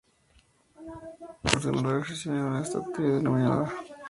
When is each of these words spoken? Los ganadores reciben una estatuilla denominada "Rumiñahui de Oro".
Los 1.43 1.63
ganadores 1.67 2.09
reciben 2.09 2.39
una 2.39 2.61
estatuilla 2.63 3.07
denominada 3.17 3.55
"Rumiñahui 3.55 3.65
de 3.83 3.89
Oro". 3.89 3.95